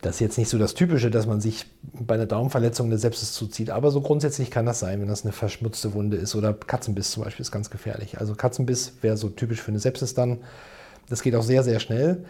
Das 0.00 0.16
ist 0.16 0.20
jetzt 0.20 0.38
nicht 0.38 0.48
so 0.48 0.58
das 0.58 0.74
Typische, 0.74 1.10
dass 1.10 1.26
man 1.26 1.40
sich 1.40 1.66
bei 1.82 2.14
einer 2.14 2.26
Daumenverletzung 2.26 2.86
eine 2.86 2.98
Sepsis 2.98 3.32
zuzieht, 3.32 3.70
aber 3.70 3.90
so 3.90 4.00
grundsätzlich 4.00 4.50
kann 4.50 4.64
das 4.66 4.78
sein, 4.78 5.00
wenn 5.00 5.08
das 5.08 5.24
eine 5.24 5.32
verschmutzte 5.32 5.92
Wunde 5.92 6.16
ist 6.16 6.36
oder 6.36 6.52
Katzenbiss 6.52 7.10
zum 7.10 7.24
Beispiel 7.24 7.42
ist 7.42 7.50
ganz 7.50 7.70
gefährlich. 7.70 8.18
Also 8.18 8.34
Katzenbiss 8.34 8.94
wäre 9.00 9.16
so 9.16 9.28
typisch 9.28 9.60
für 9.60 9.72
eine 9.72 9.80
Sepsis 9.80 10.14
dann. 10.14 10.38
Das 11.08 11.22
geht 11.22 11.34
auch 11.34 11.42
sehr, 11.42 11.62
sehr 11.62 11.80
schnell. 11.80 12.24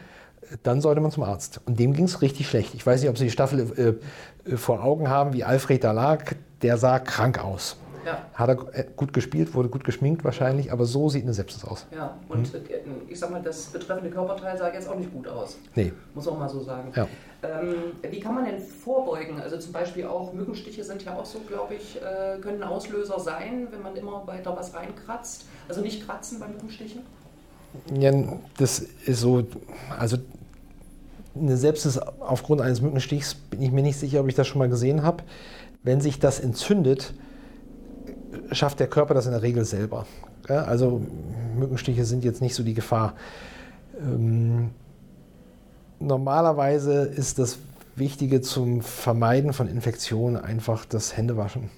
Dann 0.63 0.81
sollte 0.81 1.01
man 1.01 1.11
zum 1.11 1.25
Arzt. 1.25 1.61
Und 1.67 1.79
dem 1.79 1.93
ging 1.93 2.05
es 2.05 2.23
richtig 2.23 2.49
schlecht. 2.49 2.75
Ich 2.75 2.87
weiß 2.87 3.01
nicht, 3.01 3.11
ob 3.11 3.19
Sie 3.19 3.25
die 3.25 3.31
Staffel 3.31 3.99
äh, 4.47 4.57
vor 4.57 4.83
Augen 4.83 5.09
haben, 5.09 5.33
wie 5.35 5.45
Alfred 5.45 5.85
da 5.85 5.93
lag. 5.93 6.33
Der 6.63 6.79
sah 6.79 6.99
krank 6.99 7.45
aus. 7.45 7.77
Ja. 8.09 8.25
Hat 8.33 8.49
er 8.49 8.75
äh, 8.75 8.87
gut 8.97 9.13
gespielt, 9.13 9.55
wurde 9.55 9.69
gut 9.69 9.85
geschminkt 9.85 10.25
wahrscheinlich, 10.25 10.73
aber 10.73 10.87
so 10.87 11.11
sieht 11.11 11.25
eine 11.25 11.35
Sepsis 11.35 11.65
aus. 11.65 11.87
Ja, 11.95 12.17
und 12.29 12.47
hm. 12.47 12.63
ich 13.09 13.19
sag 13.19 13.31
mal, 13.31 13.43
das 13.43 13.67
betreffende 13.67 14.11
Körperteil 14.11 14.57
sah 14.57 14.73
jetzt 14.73 14.89
auch 14.89 14.97
nicht 14.97 15.13
gut 15.13 15.29
aus. 15.29 15.59
Nee. 15.75 15.93
Muss 16.15 16.25
man 16.25 16.39
mal 16.39 16.49
so 16.49 16.61
sagen. 16.61 16.91
Ja. 16.95 17.07
Ähm, 17.43 17.75
wie 18.11 18.21
kann 18.21 18.35
man 18.35 18.47
denn 18.47 18.59
vorbeugen? 18.59 19.41
Also 19.41 19.59
zum 19.59 19.73
Beispiel 19.73 20.07
auch 20.07 20.33
Mückenstiche 20.33 20.83
sind 20.83 21.05
ja 21.05 21.17
auch 21.17 21.25
so, 21.25 21.41
glaube 21.41 21.75
ich, 21.75 22.01
äh, 22.01 22.39
können 22.41 22.63
Auslöser 22.63 23.21
sein, 23.21 23.69
wenn 23.71 23.83
man 23.83 23.95
immer 23.95 24.27
weiter 24.27 24.57
was 24.57 24.75
reinkratzt. 24.75 25.45
Also 25.69 25.83
nicht 25.83 26.07
kratzen 26.07 26.41
bei 26.41 26.49
Mückenstichen? 26.49 27.03
Ja, 27.95 28.13
das 28.57 28.81
ist 29.07 29.21
so, 29.21 29.47
also 29.99 30.17
eine 31.35 31.57
Sepsis 31.57 31.99
aufgrund 31.99 32.61
eines 32.61 32.81
Mückenstichs 32.81 33.35
bin 33.35 33.63
ich 33.63 33.71
mir 33.71 33.83
nicht 33.83 33.99
sicher, 33.99 34.21
ob 34.21 34.29
ich 34.29 34.35
das 34.35 34.47
schon 34.47 34.59
mal 34.59 34.69
gesehen 34.69 35.03
habe. 35.03 35.23
Wenn 35.83 36.01
sich 36.01 36.19
das 36.19 36.41
entzündet, 36.41 37.15
schafft 38.53 38.81
der 38.81 38.89
Körper 38.89 39.15
das 39.15 39.27
in 39.27 39.33
der 39.33 39.43
Regel 39.43 39.65
selber. 39.65 40.07
Also 40.49 41.03
Mückenstiche 41.57 42.05
sind 42.05 42.25
jetzt 42.25 42.41
nicht 42.41 42.55
so 42.55 42.63
die 42.63 42.75
Gefahr. 42.75 43.15
Ähm, 44.01 44.71
normalerweise 45.99 47.03
ist 47.03 47.39
das 47.39 47.59
Wichtige 47.97 48.41
zum 48.41 48.81
Vermeiden 48.81 49.53
von 49.53 49.69
Infektionen 49.69 50.37
einfach 50.37 50.85
das 50.85 51.17
Händewaschen. 51.17 51.71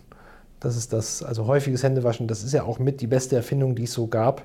Das 0.61 0.77
ist 0.77 0.93
das, 0.93 1.23
also 1.23 1.47
häufiges 1.47 1.83
Händewaschen, 1.83 2.29
das 2.29 2.45
ist 2.45 2.53
ja 2.53 2.65
auch 2.65 2.79
mit 2.79 3.01
die 3.01 3.07
beste 3.07 3.37
Erfindung, 3.37 3.75
die 3.75 3.85
es 3.85 3.93
so 3.93 4.07
gab 4.07 4.43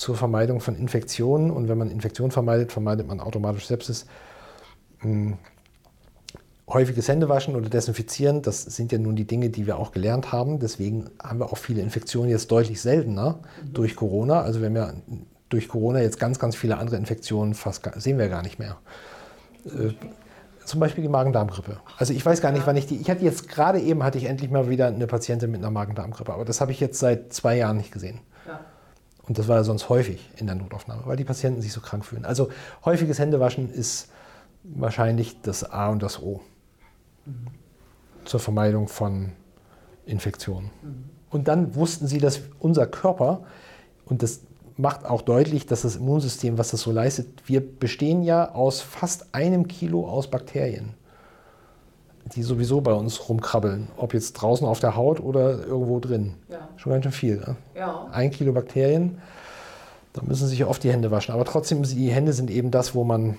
zur 0.00 0.16
Vermeidung 0.16 0.60
von 0.60 0.76
Infektionen. 0.76 1.50
Und 1.50 1.68
wenn 1.68 1.76
man 1.76 1.90
Infektionen 1.90 2.30
vermeidet, 2.30 2.72
vermeidet 2.72 3.06
man 3.06 3.20
automatisch 3.20 3.66
Sepsis. 3.66 4.06
Hm, 5.00 5.36
häufiges 6.66 7.06
Händewaschen 7.06 7.54
oder 7.54 7.68
Desinfizieren, 7.68 8.40
das 8.40 8.62
sind 8.62 8.92
ja 8.92 8.98
nun 8.98 9.14
die 9.14 9.26
Dinge, 9.26 9.50
die 9.50 9.66
wir 9.66 9.78
auch 9.78 9.92
gelernt 9.92 10.32
haben. 10.32 10.58
Deswegen 10.58 11.10
haben 11.22 11.40
wir 11.40 11.52
auch 11.52 11.58
viele 11.58 11.82
Infektionen 11.82 12.30
jetzt 12.30 12.50
deutlich 12.50 12.80
seltener 12.80 13.40
mhm. 13.62 13.74
durch 13.74 13.94
Corona. 13.94 14.40
Also 14.40 14.60
wir 14.60 14.68
haben 14.68 14.76
ja 14.76 14.94
durch 15.50 15.68
Corona 15.68 16.00
jetzt 16.00 16.18
ganz, 16.18 16.38
ganz 16.38 16.56
viele 16.56 16.78
andere 16.78 16.96
Infektionen 16.96 17.52
fast 17.52 17.82
sehen 17.96 18.16
wir 18.16 18.28
gar 18.28 18.42
nicht 18.42 18.58
mehr. 18.58 18.78
Äh, 19.66 19.92
zum 20.64 20.80
Beispiel 20.80 21.02
die 21.02 21.08
Magen-Darm-Grippe. 21.10 21.78
Also 21.98 22.14
ich 22.14 22.24
weiß 22.24 22.40
gar 22.40 22.52
nicht, 22.52 22.66
wann 22.66 22.76
ich 22.76 22.86
die. 22.86 22.96
Ich 22.96 23.10
hatte 23.10 23.24
jetzt 23.24 23.48
gerade 23.48 23.80
eben 23.80 24.02
hatte 24.02 24.16
ich 24.16 24.24
endlich 24.24 24.50
mal 24.50 24.70
wieder 24.70 24.86
eine 24.86 25.06
Patientin 25.06 25.50
mit 25.50 25.60
einer 25.60 25.70
Magen-Darm-Grippe, 25.70 26.32
aber 26.32 26.46
das 26.46 26.62
habe 26.62 26.72
ich 26.72 26.80
jetzt 26.80 27.00
seit 27.00 27.34
zwei 27.34 27.58
Jahren 27.58 27.76
nicht 27.76 27.92
gesehen. 27.92 28.20
Ja. 28.46 28.60
Und 29.22 29.38
das 29.38 29.48
war 29.48 29.56
ja 29.56 29.64
sonst 29.64 29.88
häufig 29.88 30.30
in 30.36 30.46
der 30.46 30.56
Notaufnahme, 30.56 31.02
weil 31.04 31.16
die 31.16 31.24
Patienten 31.24 31.62
sich 31.62 31.72
so 31.72 31.80
krank 31.80 32.04
fühlen. 32.04 32.24
Also 32.24 32.48
häufiges 32.84 33.18
Händewaschen 33.18 33.70
ist 33.70 34.08
wahrscheinlich 34.62 35.40
das 35.42 35.64
A 35.64 35.88
und 35.88 36.02
das 36.02 36.20
O 36.20 36.40
zur 38.24 38.40
Vermeidung 38.40 38.88
von 38.88 39.32
Infektionen. 40.06 40.70
Und 41.30 41.48
dann 41.48 41.74
wussten 41.74 42.06
sie, 42.06 42.18
dass 42.18 42.40
unser 42.58 42.86
Körper, 42.86 43.44
und 44.04 44.22
das 44.22 44.40
macht 44.76 45.04
auch 45.04 45.22
deutlich, 45.22 45.66
dass 45.66 45.82
das 45.82 45.96
Immunsystem, 45.96 46.58
was 46.58 46.70
das 46.70 46.80
so 46.80 46.90
leistet, 46.90 47.28
wir 47.46 47.60
bestehen 47.60 48.22
ja 48.22 48.52
aus 48.52 48.80
fast 48.80 49.34
einem 49.34 49.68
Kilo 49.68 50.08
aus 50.08 50.28
Bakterien, 50.28 50.94
die 52.34 52.42
sowieso 52.42 52.80
bei 52.80 52.92
uns 52.92 53.28
rumkrabbeln, 53.28 53.88
ob 53.96 54.14
jetzt 54.14 54.34
draußen 54.34 54.66
auf 54.66 54.80
der 54.80 54.96
Haut 54.96 55.20
oder 55.20 55.64
irgendwo 55.66 55.98
drin. 55.98 56.34
Ja. 56.48 56.68
Schon 56.76 56.92
ganz 56.92 57.04
schön 57.04 57.12
viel. 57.12 57.36
Ne? 57.38 57.56
Ja. 57.74 58.06
Ein 58.12 58.30
Kilo 58.30 58.52
Bakterien, 58.52 59.18
da 60.12 60.22
müssen 60.22 60.46
sich 60.48 60.64
oft 60.64 60.82
die 60.82 60.92
Hände 60.92 61.10
waschen. 61.10 61.34
Aber 61.34 61.44
trotzdem, 61.44 61.82
die 61.82 62.10
Hände 62.10 62.32
sind 62.32 62.50
eben 62.50 62.70
das, 62.70 62.94
wo 62.94 63.04
man 63.04 63.36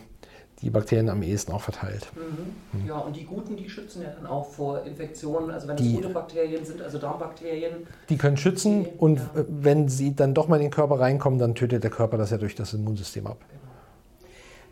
die 0.61 0.69
Bakterien 0.69 1.09
am 1.09 1.23
ehesten 1.23 1.51
auch 1.53 1.61
verteilt. 1.61 2.07
Mhm. 2.15 2.87
Ja, 2.87 2.97
und 2.99 3.15
die 3.15 3.25
guten, 3.25 3.55
die 3.55 3.67
schützen 3.67 4.03
ja 4.03 4.09
dann 4.09 4.27
auch 4.27 4.45
vor 4.45 4.83
Infektionen. 4.83 5.49
Also 5.49 5.67
wenn 5.67 5.75
es 5.75 5.93
gute 5.95 6.09
Bakterien 6.09 6.63
sind, 6.63 6.81
also 6.81 6.99
Darmbakterien. 6.99 7.87
Die 8.09 8.17
können 8.17 8.37
schützen 8.37 8.83
die, 8.83 8.89
und 8.99 9.17
ja. 9.17 9.45
wenn 9.47 9.89
sie 9.89 10.15
dann 10.15 10.33
doch 10.33 10.47
mal 10.47 10.57
in 10.57 10.63
den 10.63 10.71
Körper 10.71 10.99
reinkommen, 10.99 11.39
dann 11.39 11.55
tötet 11.55 11.83
der 11.83 11.89
Körper 11.89 12.17
das 12.17 12.29
ja 12.29 12.37
durch 12.37 12.55
das 12.55 12.73
Immunsystem 12.73 13.25
ab. 13.25 13.37
Genau. 13.49 13.70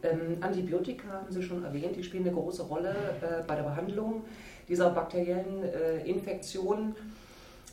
Ähm, 0.03 0.37
Antibiotika 0.41 1.07
haben 1.07 1.31
Sie 1.31 1.43
schon 1.43 1.63
erwähnt, 1.63 1.95
die 1.95 2.03
spielen 2.03 2.25
eine 2.25 2.33
große 2.33 2.63
Rolle 2.63 2.89
äh, 3.21 3.43
bei 3.45 3.55
der 3.55 3.63
Behandlung 3.63 4.23
dieser 4.67 4.89
bakteriellen 4.91 5.63
äh, 5.63 6.07
Infektionen. 6.07 6.95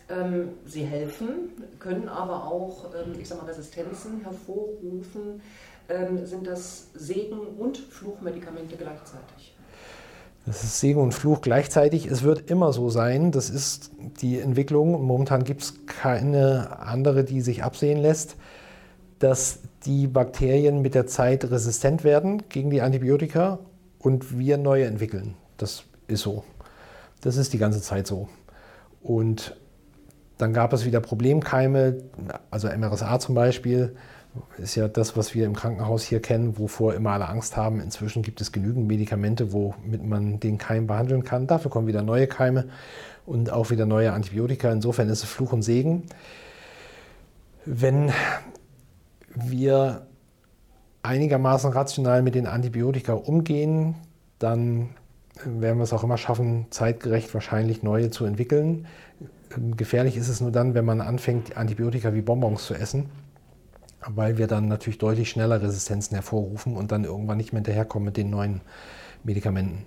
Ähm, 0.09 0.51
sie 0.65 0.85
helfen, 0.85 1.51
können 1.81 2.09
aber 2.09 2.45
auch, 2.47 2.87
ähm, 2.95 3.19
ich 3.21 3.27
sag 3.29 3.43
mal, 3.43 3.49
Resistenzen 3.49 4.21
hervorrufen 4.23 5.43
ähm, 5.89 6.25
sind 6.25 6.47
das 6.47 6.89
Segen- 6.95 7.57
und 7.59 7.77
Fluchmedikamente 7.77 8.77
gleichzeitig. 8.77 9.57
Das 10.47 10.63
ist 10.63 10.79
Segen 10.79 11.01
und 11.01 11.13
Fluch 11.13 11.41
gleichzeitig. 11.41 12.07
Es 12.07 12.23
wird 12.23 12.51
immer 12.51 12.73
so 12.73 12.89
sein. 12.89 13.33
Das 13.33 13.51
ist 13.51 13.91
die 14.21 14.39
Entwicklung. 14.39 15.03
Momentan 15.03 15.43
gibt 15.43 15.63
es 15.63 15.75
keine 15.87 16.79
andere, 16.79 17.25
die 17.25 17.41
sich 17.41 17.65
absehen 17.65 17.99
lässt, 17.99 18.37
dass 19.19 19.61
die 19.85 20.07
Bakterien 20.07 20.83
mit 20.83 20.95
der 20.95 21.07
Zeit 21.07 21.45
resistent 21.51 22.05
werden 22.05 22.43
gegen 22.49 22.71
die 22.71 22.83
Antibiotika 22.83 23.59
und 23.99 24.39
wir 24.39 24.59
neue 24.59 24.85
entwickeln. 24.85 25.35
Das 25.57 25.85
ist 26.07 26.23
so. 26.23 26.45
Das 27.21 27.37
ist 27.37 27.53
die 27.53 27.59
ganze 27.59 27.81
Zeit 27.81 28.07
so. 28.07 28.29
Und 29.03 29.57
dann 30.39 30.53
gab 30.53 30.73
es 30.73 30.85
wieder 30.85 31.01
Problemkeime, 31.01 32.03
also 32.51 32.69
MRSA 32.69 33.19
zum 33.19 33.35
Beispiel 33.35 33.97
ist 34.59 34.75
ja 34.75 34.87
das, 34.89 35.17
was 35.17 35.35
wir 35.35 35.47
im 35.47 35.55
Krankenhaus 35.55 36.03
hier 36.03 36.21
kennen, 36.21 36.59
wovor 36.59 36.95
immer 36.95 37.13
alle 37.13 37.29
Angst 37.29 37.57
haben. 37.57 37.81
Inzwischen 37.81 38.23
gibt 38.23 38.41
es 38.43 38.53
genügend 38.53 38.87
Medikamente, 38.87 39.53
womit 39.53 40.05
man 40.05 40.41
den 40.41 40.59
Keim 40.59 40.87
behandeln 40.87 41.25
kann. 41.25 41.47
Dafür 41.47 41.71
kommen 41.71 41.87
wieder 41.87 42.03
neue 42.03 42.27
Keime 42.27 42.67
und 43.25 43.51
auch 43.51 43.71
wieder 43.71 43.87
neue 43.87 44.13
Antibiotika. 44.13 44.71
Insofern 44.71 45.09
ist 45.09 45.23
es 45.23 45.29
Fluch 45.29 45.53
und 45.53 45.63
Segen. 45.63 46.05
Wenn 47.65 48.13
wir 49.37 50.07
einigermaßen 51.03 51.73
rational 51.73 52.23
mit 52.23 52.35
den 52.35 52.47
Antibiotika 52.47 53.13
umgehen, 53.13 53.95
dann 54.39 54.91
werden 55.45 55.79
wir 55.79 55.85
es 55.85 55.93
auch 55.93 56.03
immer 56.03 56.19
schaffen, 56.19 56.67
zeitgerecht 56.71 57.33
wahrscheinlich 57.35 57.83
neue 57.83 58.11
zu 58.11 58.25
entwickeln. 58.25 58.87
Gefährlich 59.77 60.17
ist 60.17 60.29
es 60.29 60.41
nur 60.41 60.51
dann, 60.51 60.75
wenn 60.75 60.85
man 60.85 61.01
anfängt, 61.01 61.57
Antibiotika 61.57 62.15
wie 62.15 62.23
Bonbons 62.23 62.67
zu 62.67 62.75
essen 62.75 63.09
weil 64.09 64.39
wir 64.39 64.47
dann 64.47 64.69
natürlich 64.69 64.99
deutlich 64.99 65.31
schneller 65.31 65.61
Resistenzen 65.61 66.15
hervorrufen 66.15 66.77
und 66.77 66.93
dann 66.93 67.05
irgendwann 67.05 67.39
nicht 67.39 67.53
mehr 67.53 67.59
hinterherkommen 67.59 68.07
mit 68.07 68.17
den 68.17 68.31
neuen 68.31 68.61
Medikamenten. 69.25 69.87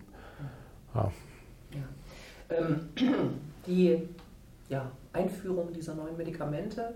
Ja. 0.94 1.12
Ja. 1.72 2.58
Ähm, 2.58 2.90
die 3.68 4.02
ja, 4.68 4.92
Einführung 5.14 5.72
dieser 5.74 5.96
neuen 5.96 6.18
Medikamente 6.18 6.94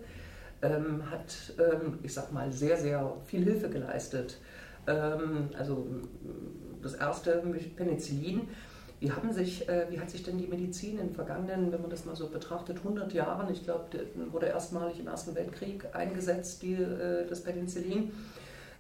ähm, 0.64 1.10
hat, 1.12 1.54
ähm, 1.60 2.00
ich 2.02 2.14
sag 2.14 2.32
mal, 2.32 2.52
sehr, 2.52 2.78
sehr 2.78 3.14
viel 3.26 3.44
Hilfe 3.44 3.70
geleistet. 3.70 4.40
Ähm, 4.88 5.50
also 5.58 5.86
das 6.82 6.96
erste 6.96 7.44
Penicillin 7.76 8.48
wie, 9.04 9.12
haben 9.12 9.34
sich, 9.34 9.68
äh, 9.68 9.86
wie 9.90 10.00
hat 10.00 10.10
sich 10.10 10.24
denn 10.24 10.38
die 10.38 10.48
Medizin 10.48 10.98
in 10.98 11.08
den 11.08 11.14
vergangenen, 11.14 11.74
wenn 11.74 11.82
man 11.82 11.90
das 11.90 12.06
mal 12.06 12.16
so 12.16 12.30
betrachtet, 12.30 12.78
100 12.78 13.12
Jahren, 13.14 13.52
ich 13.52 13.66
glaube, 13.66 13.84
wurde 14.32 14.46
erstmalig 14.46 14.98
im 15.00 15.08
Ersten 15.08 15.36
Weltkrieg 15.36 15.84
eingesetzt, 15.92 16.62
die, 16.62 16.76
äh, 16.76 17.28
das 17.28 17.44
Penicillin, 17.44 18.14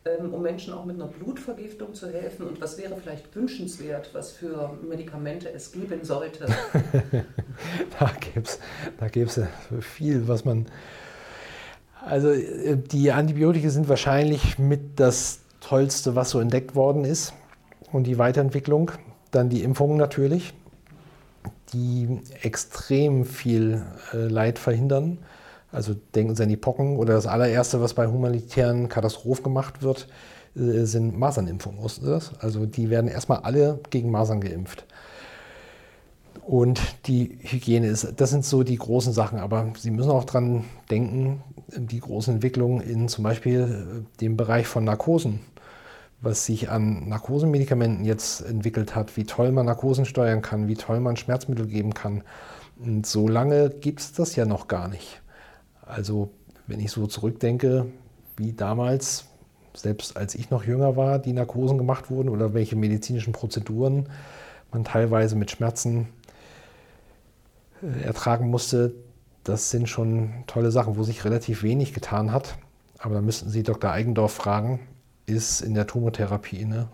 ähm, 0.05 0.33
um 0.33 0.41
Menschen 0.41 0.73
auch 0.73 0.85
mit 0.85 0.95
einer 0.95 1.07
Blutvergiftung 1.07 1.93
zu 1.93 2.09
helfen? 2.09 2.47
Und 2.47 2.61
was 2.61 2.77
wäre 2.77 2.95
vielleicht 2.95 3.35
wünschenswert, 3.35 4.11
was 4.13 4.31
für 4.31 4.77
Medikamente 4.87 5.51
es 5.51 5.73
geben 5.73 6.05
sollte? 6.05 6.45
da 7.99 8.11
gäbe 8.21 8.45
es 8.45 8.59
da 8.97 9.09
gäb's 9.09 9.41
viel, 9.81 10.25
was 10.25 10.45
man. 10.45 10.67
Also, 12.05 12.31
äh, 12.31 12.77
die 12.77 13.11
Antibiotika 13.11 13.69
sind 13.69 13.87
wahrscheinlich 13.87 14.59
mit 14.59 14.99
das 14.99 15.39
Tollste, 15.61 16.15
was 16.15 16.31
so 16.31 16.39
entdeckt 16.39 16.75
worden 16.75 17.05
ist. 17.05 17.33
Und 17.91 18.07
die 18.07 18.17
Weiterentwicklung. 18.17 18.91
Dann 19.31 19.49
die 19.49 19.63
Impfungen 19.63 19.97
natürlich, 19.97 20.53
die 21.73 22.19
extrem 22.43 23.25
viel 23.25 23.81
äh, 24.13 24.17
Leid 24.27 24.59
verhindern. 24.59 25.17
Also 25.71 25.95
denken 26.13 26.35
Sie 26.35 26.43
an 26.43 26.49
die 26.49 26.57
Pocken 26.57 26.97
oder 26.97 27.15
das 27.15 27.25
allererste, 27.25 27.81
was 27.81 27.95
bei 27.95 28.05
humanitären 28.05 28.89
Katastrophen 28.89 29.43
gemacht 29.43 29.81
wird, 29.81 30.07
äh, 30.55 30.83
sind 30.83 31.17
Masernimpfungen. 31.17 31.79
Also 32.39 32.65
die 32.67 32.89
werden 32.91 33.09
erstmal 33.09 33.39
alle 33.39 33.79
gegen 33.89 34.11
Masern 34.11 34.39
geimpft. 34.39 34.85
Und 36.45 36.81
die 37.07 37.37
Hygiene 37.41 37.87
ist, 37.87 38.13
das 38.17 38.29
sind 38.29 38.43
so 38.43 38.63
die 38.63 38.75
großen 38.75 39.13
Sachen. 39.13 39.39
Aber 39.39 39.71
Sie 39.77 39.91
müssen 39.91 40.11
auch 40.11 40.25
dran 40.25 40.65
denken, 40.89 41.41
die 41.67 41.99
großen 41.99 42.35
Entwicklungen 42.35 42.81
in 42.81 43.07
zum 43.07 43.23
Beispiel 43.23 44.03
äh, 44.05 44.19
dem 44.19 44.35
Bereich 44.35 44.67
von 44.67 44.83
Narkosen 44.83 45.39
was 46.23 46.45
sich 46.45 46.69
an 46.69 47.09
Narkosemedikamenten 47.09 48.05
jetzt 48.05 48.41
entwickelt 48.41 48.95
hat, 48.95 49.17
wie 49.17 49.25
toll 49.25 49.51
man 49.51 49.65
Narkosen 49.65 50.05
steuern 50.05 50.41
kann, 50.41 50.69
wie 50.69 50.75
toll 50.75 51.01
man 51.01 51.17
Schmerzmittel 51.17 51.67
geben 51.67 51.93
kann. 51.93 52.23
Und 52.79 53.05
so 53.05 53.27
lange 53.27 53.69
gibt 53.69 53.99
es 53.99 54.13
das 54.13 54.35
ja 54.35 54.45
noch 54.45 54.67
gar 54.67 54.87
nicht. 54.87 55.21
Also 55.85 56.29
wenn 56.65 56.79
ich 56.79 56.91
so 56.91 57.07
zurückdenke, 57.07 57.87
wie 58.37 58.53
damals, 58.53 59.25
selbst 59.73 60.15
als 60.15 60.33
ich 60.33 60.49
noch 60.49 60.63
jünger 60.63 60.95
war, 60.95 61.19
die 61.19 61.33
Narkosen 61.33 61.77
gemacht 61.77 62.09
wurden 62.09 62.29
oder 62.29 62.53
welche 62.53 62.77
medizinischen 62.77 63.33
Prozeduren 63.33 64.07
man 64.71 64.85
teilweise 64.85 65.35
mit 65.35 65.51
Schmerzen 65.51 66.07
ertragen 68.03 68.49
musste, 68.49 68.93
das 69.43 69.69
sind 69.69 69.89
schon 69.89 70.43
tolle 70.47 70.71
Sachen, 70.71 70.97
wo 70.97 71.03
sich 71.03 71.25
relativ 71.25 71.63
wenig 71.63 71.93
getan 71.93 72.31
hat. 72.31 72.57
Aber 72.97 73.15
da 73.15 73.21
müssten 73.21 73.49
Sie 73.49 73.63
Dr. 73.63 73.91
Eigendorf 73.91 74.33
fragen, 74.33 74.79
ist 75.25 75.61
in 75.61 75.73
der 75.73 75.87
Tumortherapie. 75.87 76.65
Ne? 76.65 76.87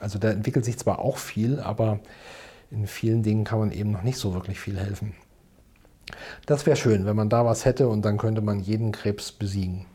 Also 0.00 0.18
da 0.18 0.30
entwickelt 0.30 0.64
sich 0.64 0.78
zwar 0.78 1.00
auch 1.00 1.18
viel, 1.18 1.60
aber 1.60 2.00
in 2.70 2.86
vielen 2.86 3.22
Dingen 3.22 3.44
kann 3.44 3.58
man 3.58 3.72
eben 3.72 3.90
noch 3.90 4.02
nicht 4.02 4.18
so 4.18 4.34
wirklich 4.34 4.60
viel 4.60 4.78
helfen. 4.78 5.14
Das 6.46 6.66
wäre 6.66 6.76
schön, 6.76 7.04
wenn 7.06 7.16
man 7.16 7.28
da 7.28 7.44
was 7.44 7.64
hätte 7.64 7.88
und 7.88 8.04
dann 8.04 8.16
könnte 8.16 8.40
man 8.40 8.60
jeden 8.60 8.92
Krebs 8.92 9.32
besiegen. 9.32 9.86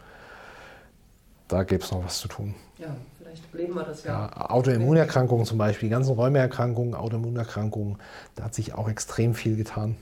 Da 1.48 1.64
gäbe 1.64 1.84
es 1.84 1.92
noch 1.92 2.04
was 2.04 2.20
zu 2.20 2.28
tun. 2.28 2.56
Ja, 2.78 2.96
vielleicht 3.18 3.54
leben 3.54 3.74
wir 3.76 3.84
das 3.84 4.04
ja. 4.04 4.28
ja 4.28 4.50
Autoimmunerkrankungen 4.50 5.46
zum 5.46 5.58
Beispiel, 5.58 5.88
die 5.88 5.94
ganzen 5.94 6.16
Räumeerkrankungen, 6.16 6.96
Autoimmunerkrankungen, 6.96 7.98
da 8.36 8.46
hat 8.46 8.54
sich 8.54 8.74
auch 8.74 8.90
extrem 8.90 9.34
viel 9.34 9.56
getan, 9.56 9.96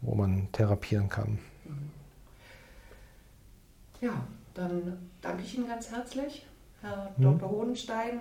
wo 0.00 0.14
man 0.14 0.48
therapieren 0.52 1.08
kann. 1.08 1.38
Ja, 4.00 4.24
dann 4.54 4.96
danke 5.20 5.42
ich 5.42 5.56
Ihnen 5.56 5.68
ganz 5.68 5.90
herzlich, 5.90 6.46
Herr 6.80 7.12
hm. 7.16 7.38
Dr. 7.38 7.50
Hohenstein. 7.50 8.20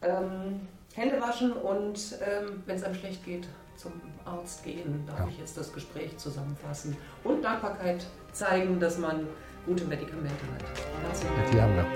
Ähm, 0.00 0.60
Hände 0.94 1.20
waschen 1.20 1.52
und 1.52 2.18
ähm, 2.26 2.62
wenn 2.66 2.76
es 2.76 2.82
einem 2.82 2.94
schlecht 2.94 3.24
geht, 3.24 3.46
zum 3.76 3.92
Arzt 4.24 4.64
gehen, 4.64 5.04
darf 5.06 5.20
ja. 5.20 5.28
ich 5.28 5.38
jetzt 5.38 5.56
das 5.56 5.72
Gespräch 5.72 6.16
zusammenfassen 6.18 6.96
und 7.22 7.42
Dankbarkeit 7.42 8.04
zeigen, 8.32 8.80
dass 8.80 8.98
man 8.98 9.26
gute 9.64 9.84
Medikamente 9.84 10.44
hat. 10.54 10.64
Herzlichen 11.04 11.36
Dank. 11.36 11.50
Die 11.52 11.60
haben 11.60 11.76
wir. 11.76 11.86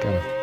Gerne. 0.00 0.37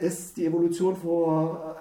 Ist 0.00 0.36
die 0.36 0.46
Evolution 0.46 0.96
vor 0.96 1.80